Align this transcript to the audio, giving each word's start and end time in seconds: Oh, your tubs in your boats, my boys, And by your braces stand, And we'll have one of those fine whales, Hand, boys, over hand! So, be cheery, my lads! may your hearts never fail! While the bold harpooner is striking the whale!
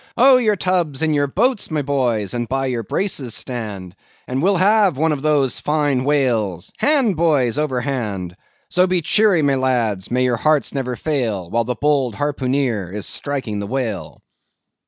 Oh, 0.17 0.37
your 0.37 0.55
tubs 0.55 1.03
in 1.03 1.13
your 1.13 1.27
boats, 1.27 1.69
my 1.69 1.83
boys, 1.83 2.33
And 2.33 2.49
by 2.49 2.65
your 2.65 2.81
braces 2.81 3.35
stand, 3.35 3.95
And 4.27 4.41
we'll 4.41 4.57
have 4.57 4.97
one 4.97 5.11
of 5.11 5.21
those 5.21 5.59
fine 5.59 6.05
whales, 6.05 6.73
Hand, 6.79 7.15
boys, 7.15 7.59
over 7.59 7.79
hand! 7.81 8.35
So, 8.67 8.87
be 8.87 9.03
cheery, 9.03 9.43
my 9.43 9.53
lads! 9.53 10.09
may 10.09 10.23
your 10.23 10.37
hearts 10.37 10.73
never 10.73 10.95
fail! 10.95 11.51
While 11.51 11.65
the 11.65 11.75
bold 11.75 12.15
harpooner 12.15 12.91
is 12.91 13.05
striking 13.05 13.59
the 13.59 13.67
whale! 13.67 14.23